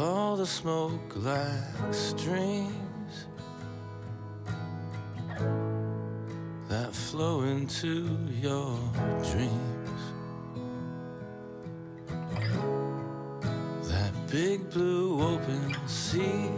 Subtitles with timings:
[0.00, 3.26] All the smoke like streams
[6.68, 8.08] that flow into
[8.40, 8.78] your
[9.32, 10.00] dreams.
[13.88, 16.50] That big blue open sea.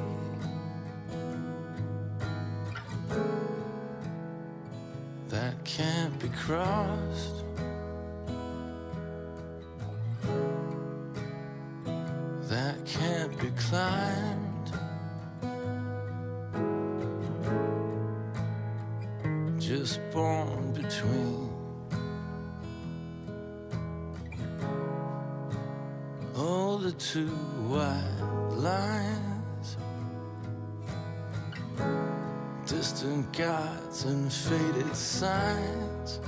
[5.29, 7.50] That can't be crossed.
[32.70, 36.20] Distant gods and faded signs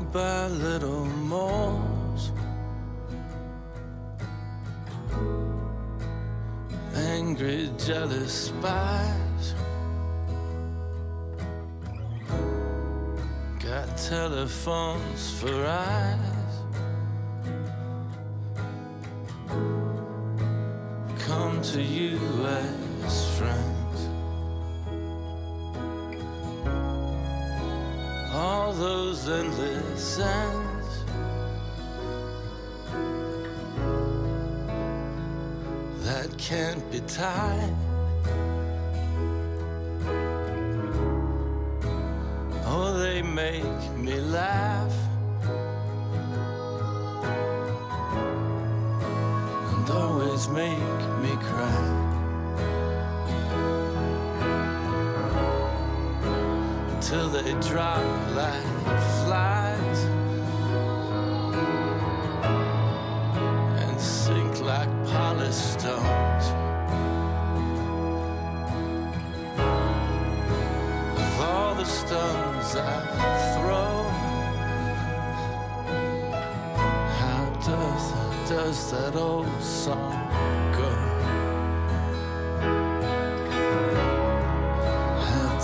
[0.00, 2.32] by little moles.
[6.94, 9.54] Angry, jealous spies.
[13.60, 16.31] Got telephones for eyes.
[36.48, 37.72] Can't be tied.
[42.66, 44.92] Oh, they make me laugh.
[49.72, 51.98] And always make me cry.
[57.00, 58.02] till they drop
[58.34, 58.64] like
[59.24, 60.21] flies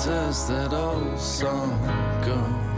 [0.05, 1.71] does that old song
[2.25, 2.78] go?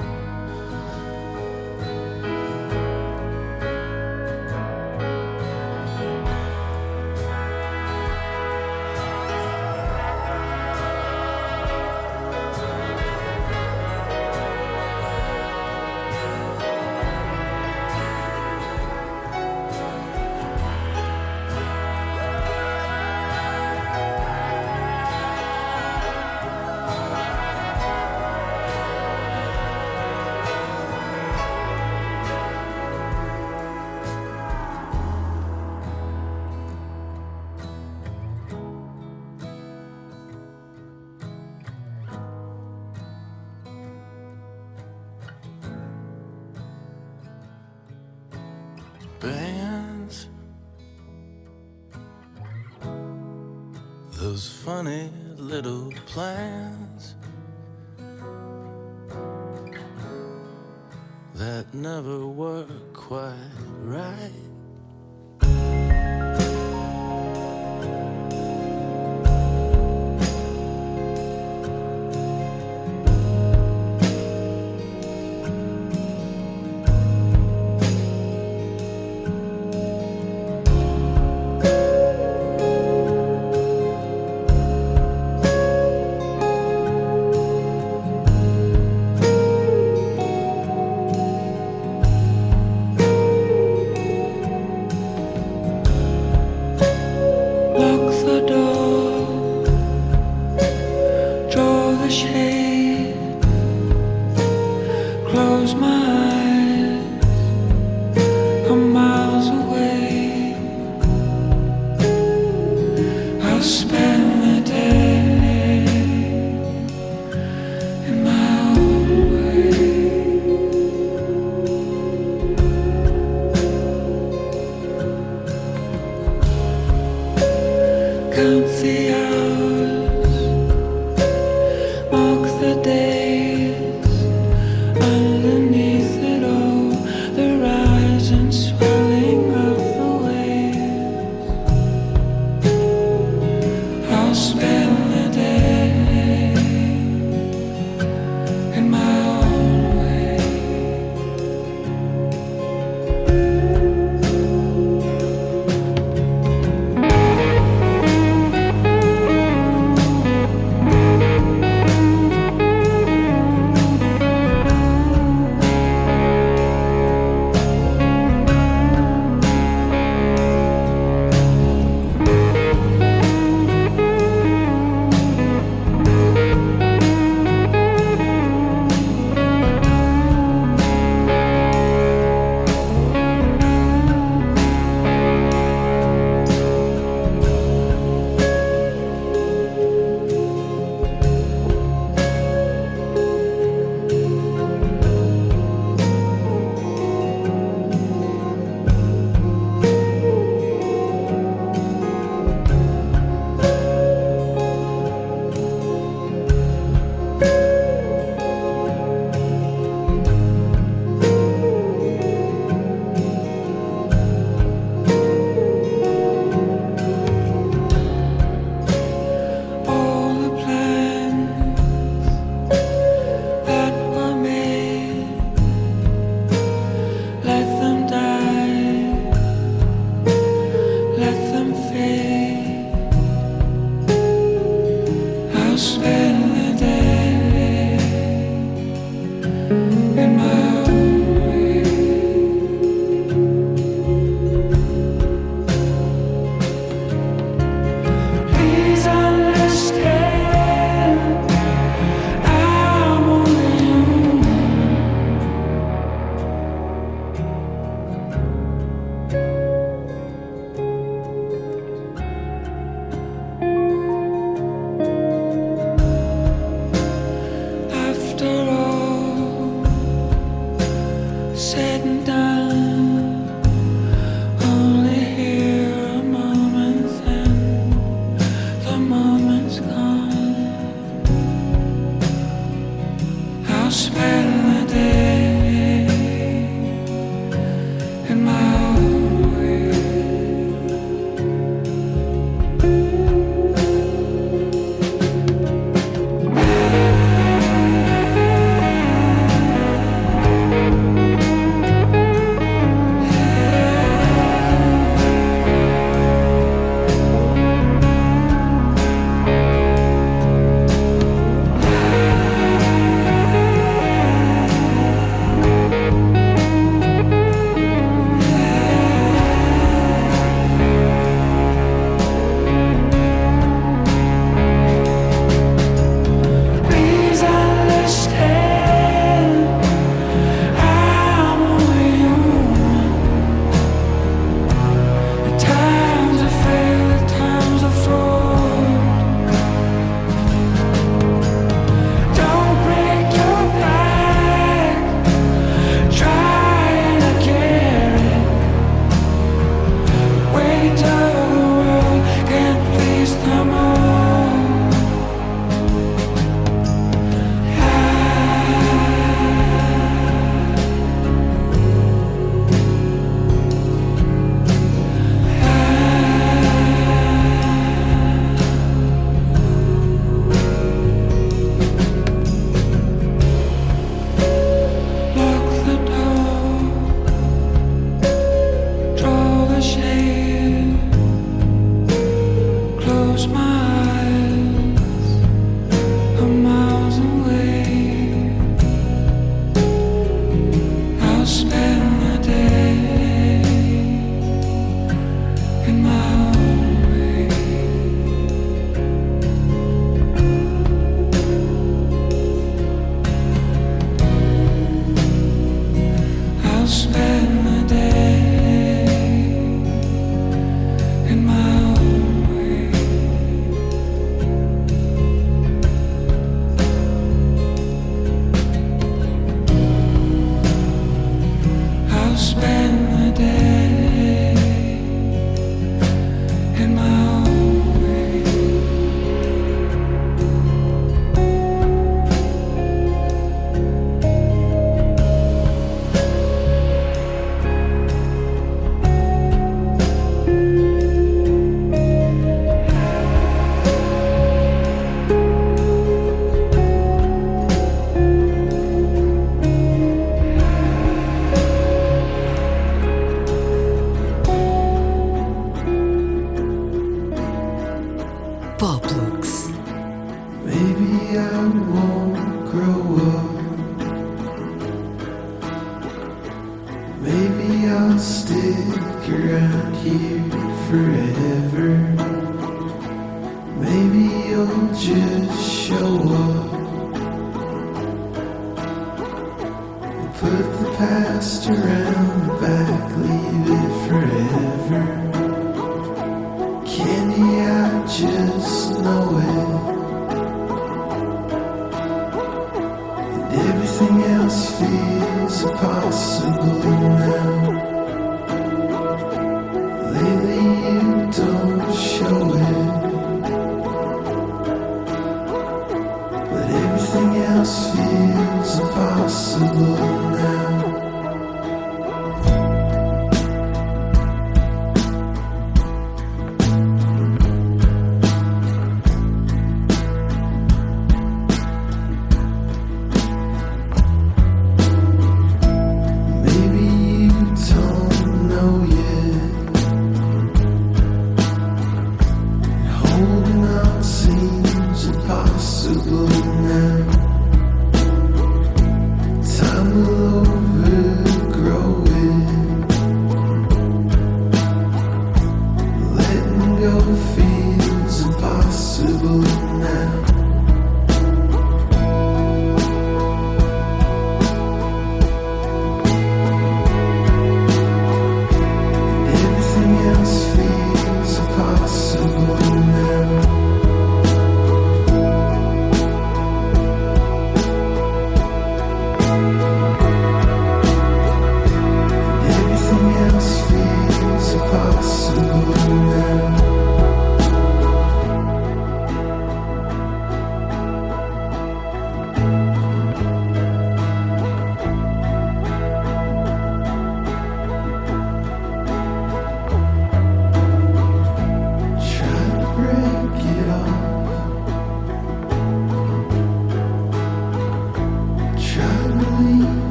[509.61, 510.10] possible.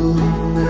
[0.00, 0.69] moon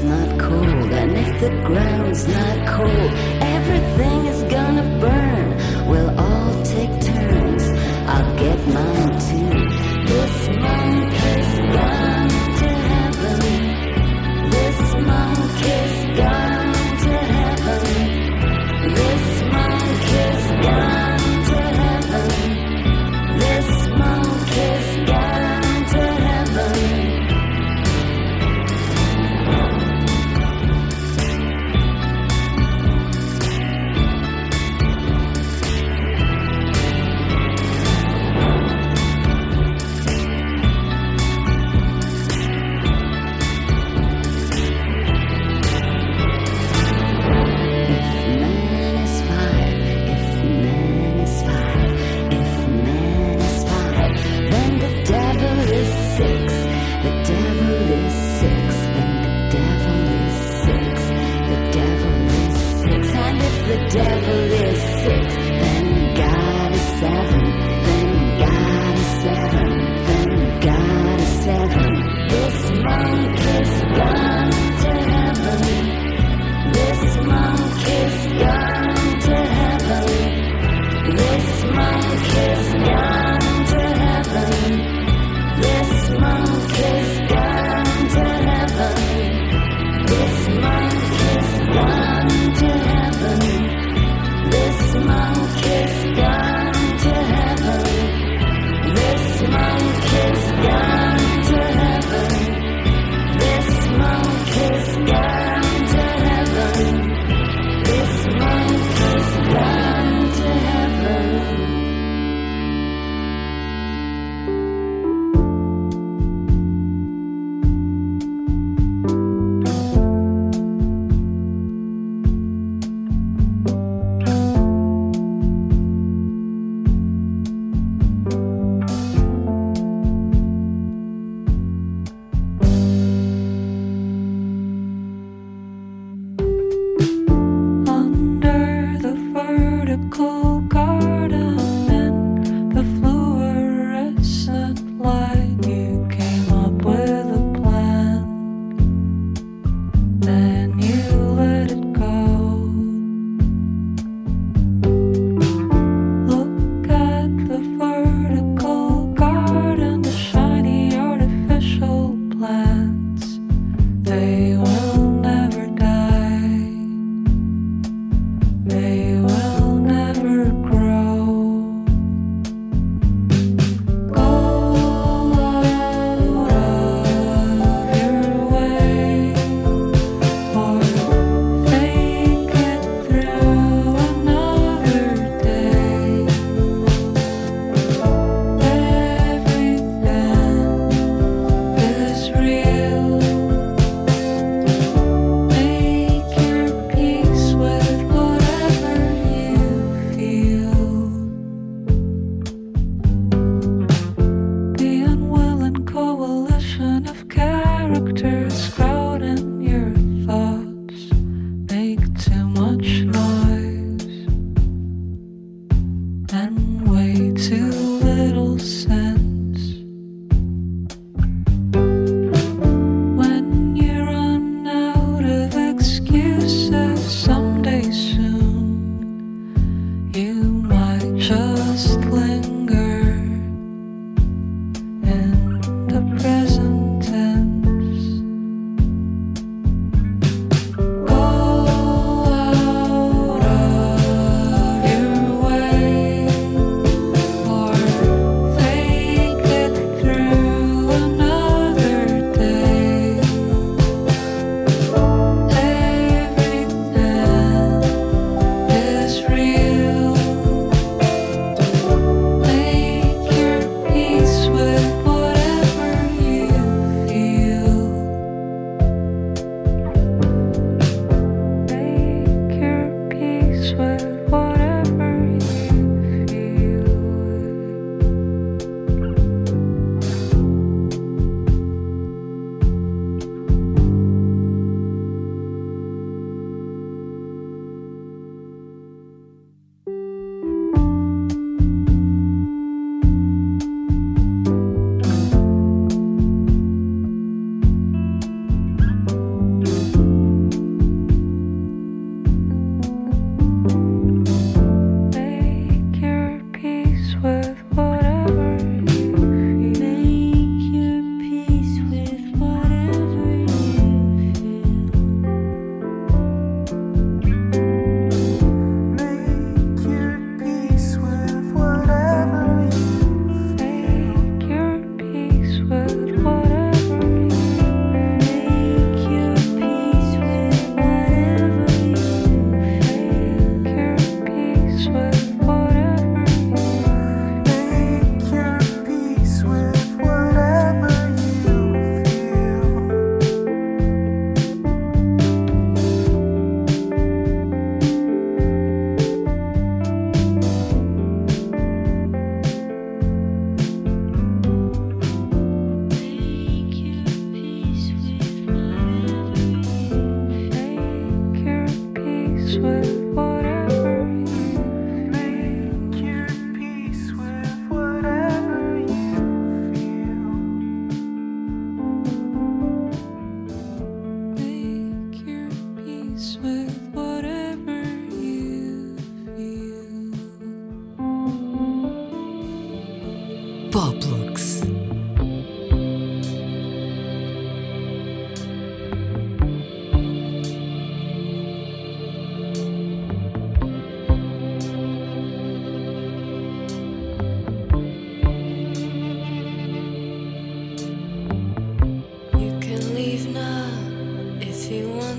[0.00, 0.80] This monkey's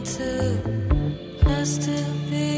[0.06, 0.62] future.
[1.44, 2.51] Am I not alive?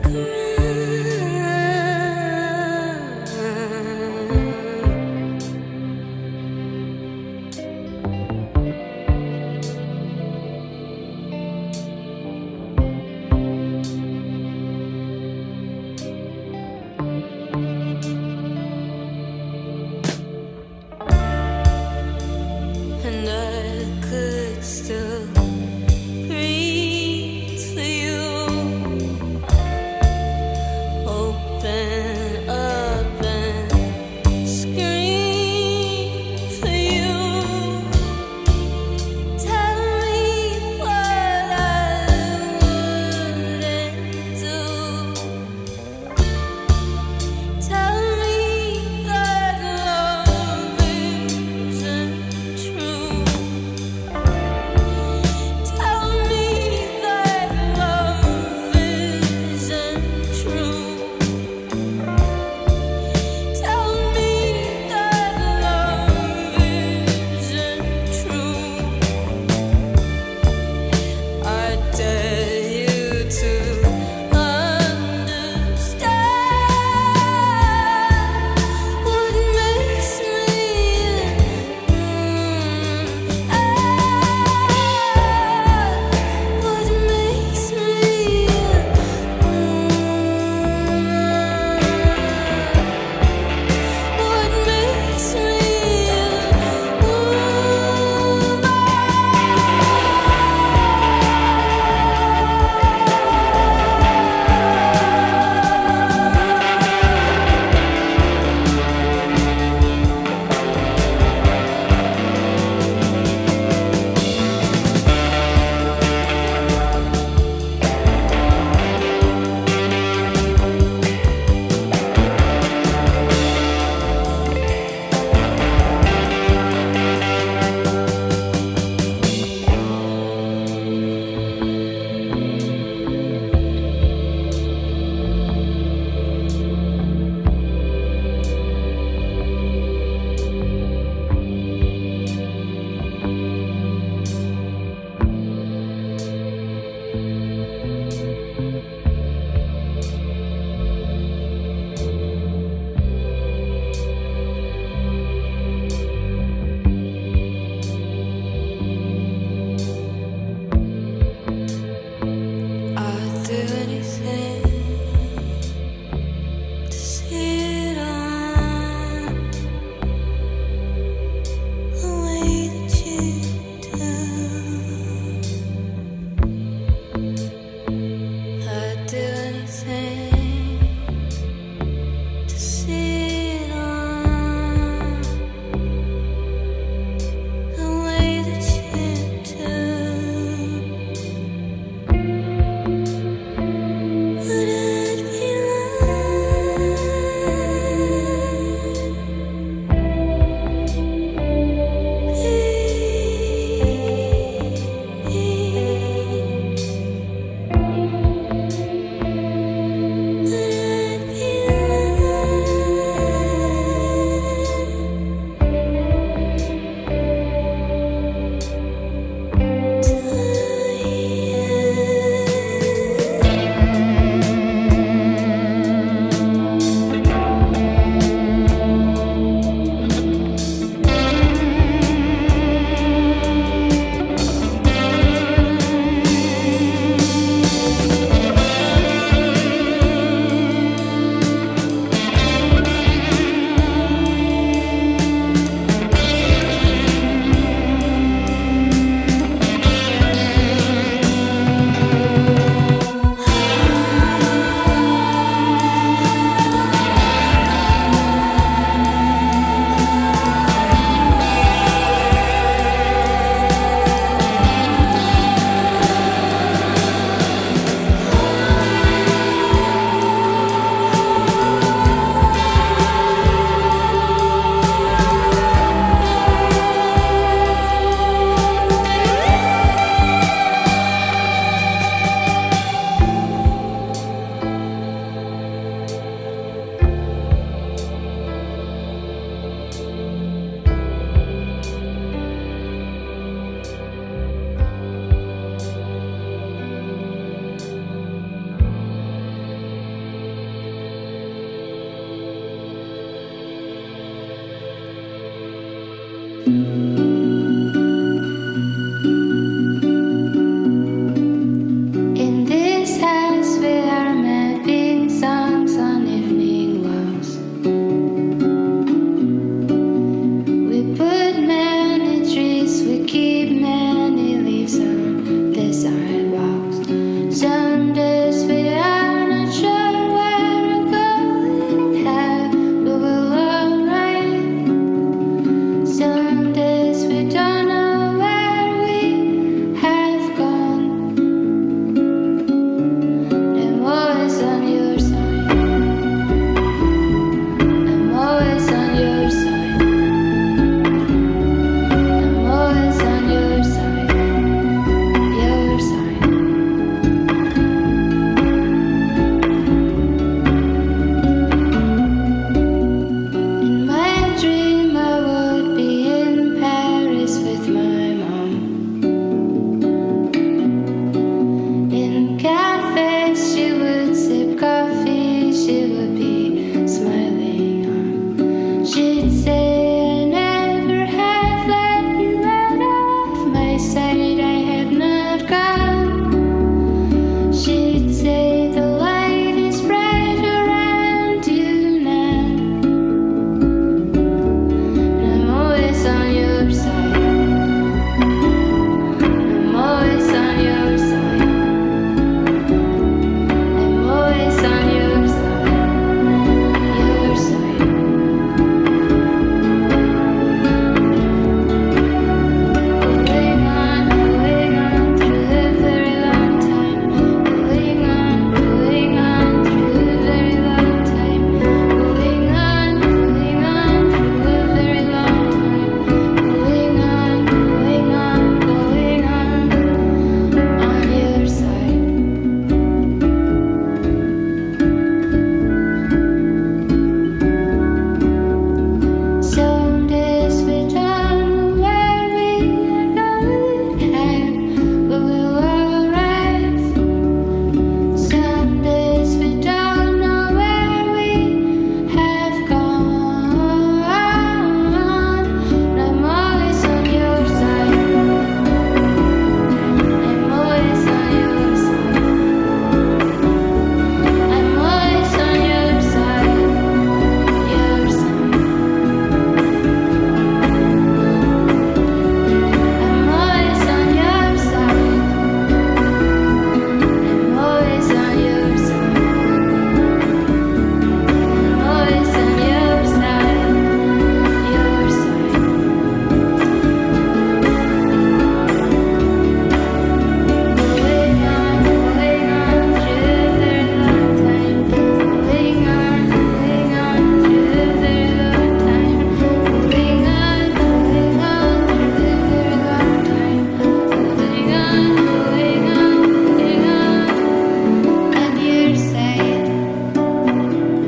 [0.00, 0.41] Girl.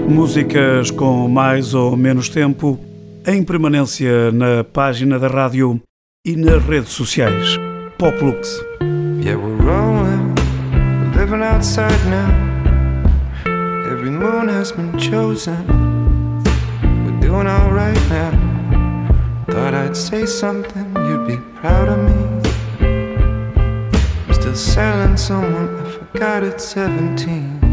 [0.08, 2.78] Músicas com mais ou menos tempo
[3.26, 5.80] em permanência na página da rádio
[6.24, 7.58] e nas redes sociais.
[7.98, 8.60] Poplux.
[9.22, 10.34] Yeah, we're rolling,
[11.00, 12.44] we're living outside now.
[13.90, 15.64] Every moon has been chosen.
[16.82, 18.32] We're doing alright now.
[19.46, 22.42] Thought I'd say something, you'd be proud of me.
[24.26, 27.63] I'm still selling someone I forgot at 17.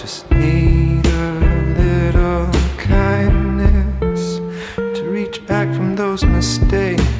[0.00, 4.38] Just need a little kindness
[4.76, 7.19] to reach back from those mistakes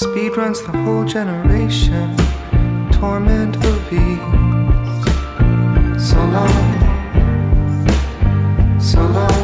[0.00, 2.16] Greed runs the whole generation,
[2.90, 4.18] torment of ease.
[6.08, 6.80] So long,
[8.80, 9.41] so long.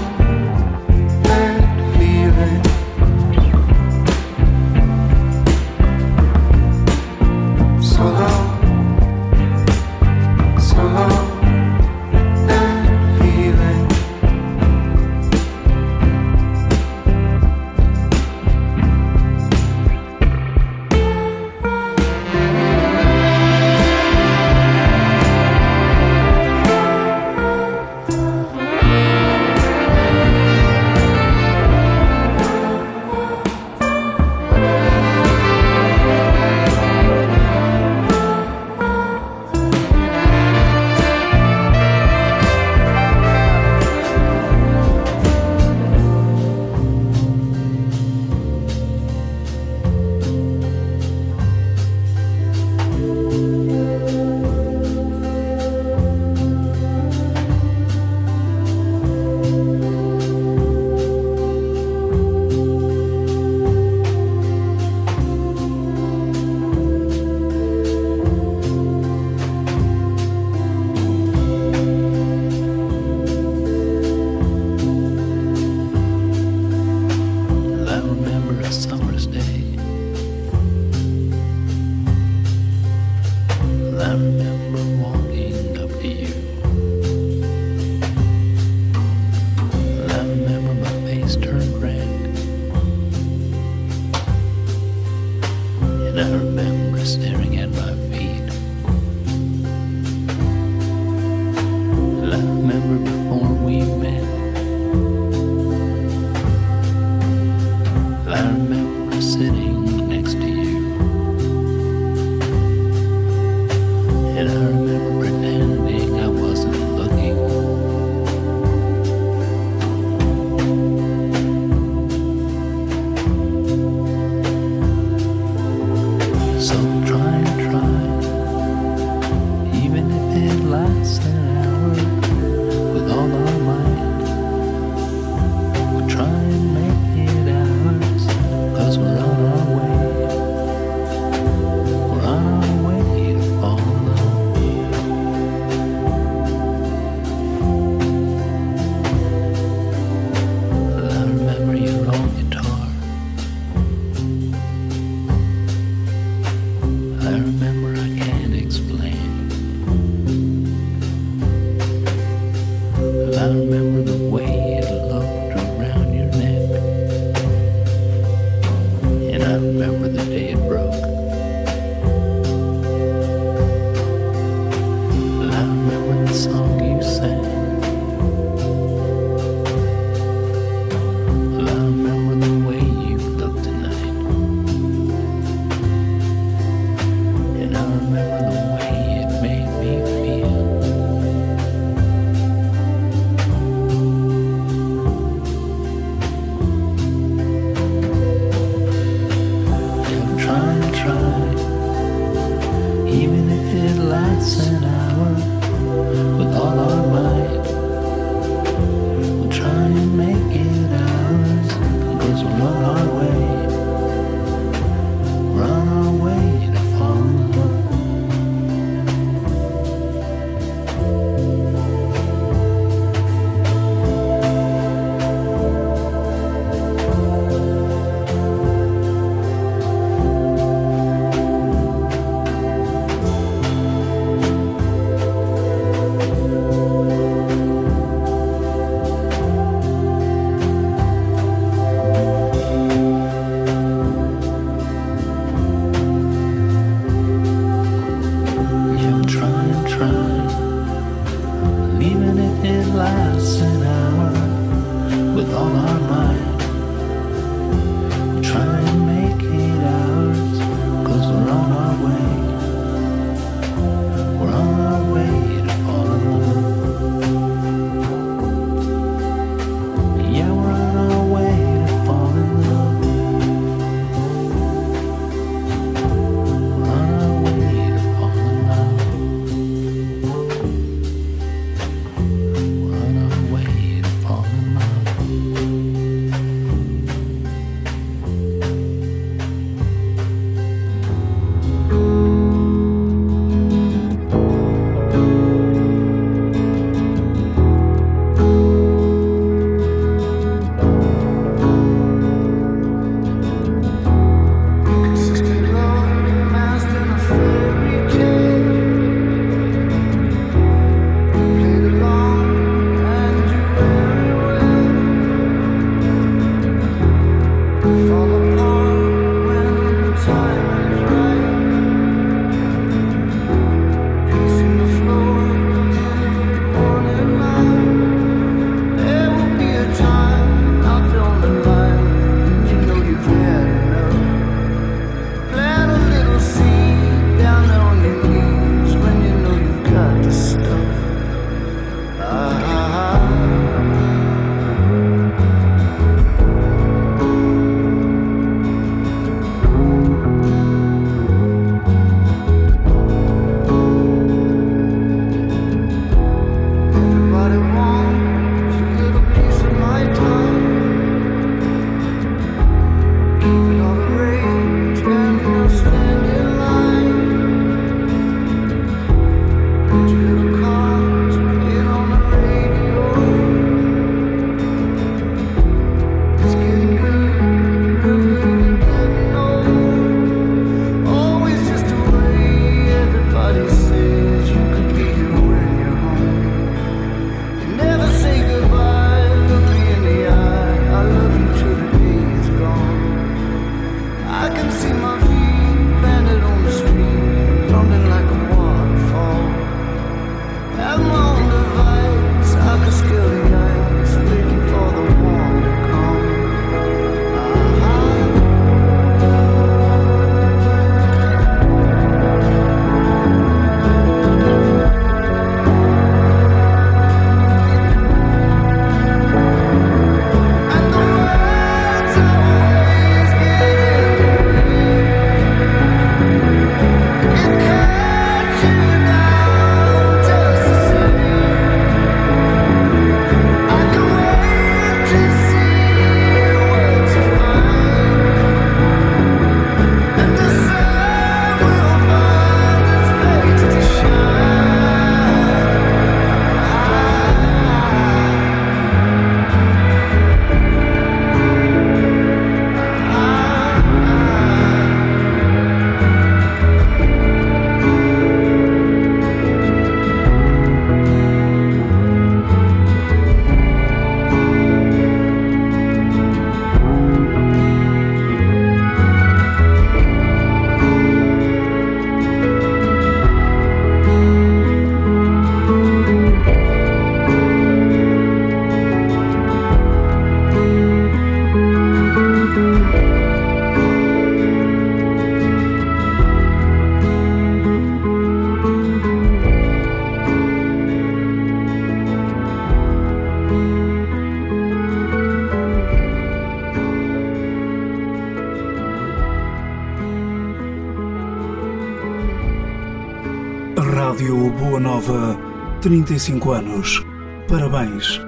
[504.08, 505.38] Rádio Boa Nova,
[505.82, 507.04] 35 anos.
[507.46, 508.18] Parabéns.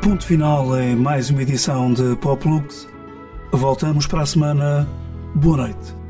[0.00, 2.88] Ponto final em mais uma edição de Poplux.
[3.50, 4.88] Voltamos para a semana.
[5.34, 6.05] Boa noite.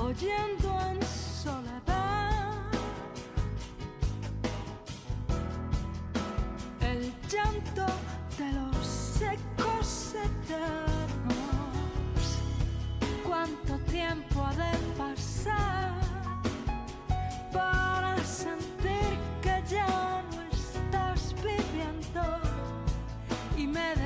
[0.00, 2.30] Oyendo en soledad
[6.80, 7.86] el llanto
[8.38, 11.20] de los secos eternos.
[13.26, 15.80] ¿Cuánto tiempo ha de pasar?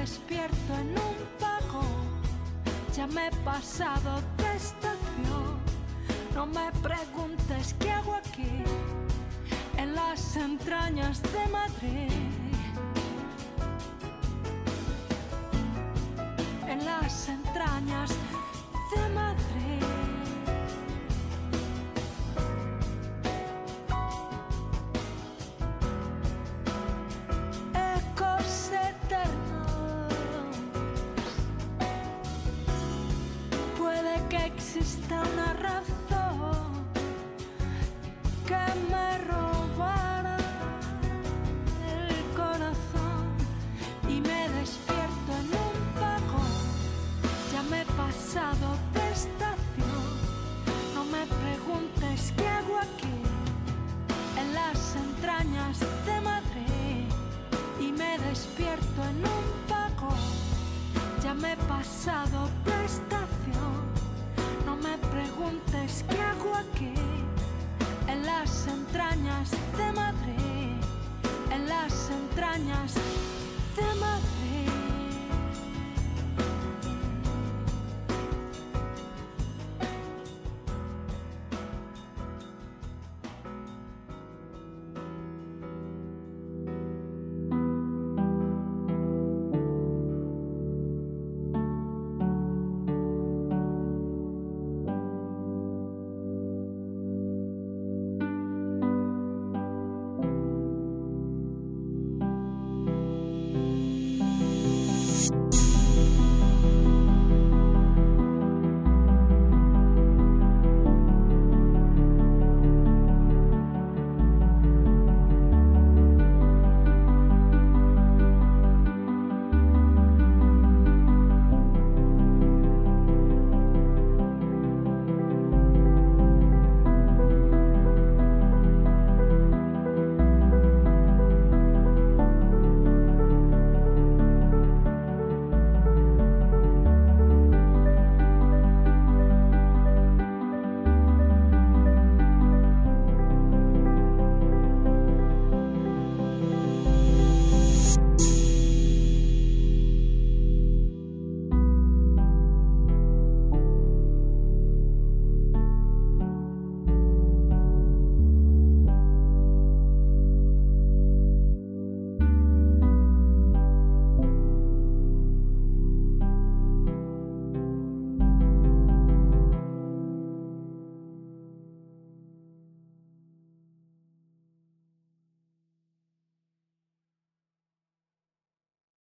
[0.04, 2.20] despierto en un vagón.
[2.94, 5.53] Ya me he pasado de estación.
[6.34, 8.64] No me preguntes qué hago aquí,
[9.76, 12.10] en las entrañas de Madrid.
[16.66, 18.10] En las entrañas
[18.96, 19.53] de Madrid.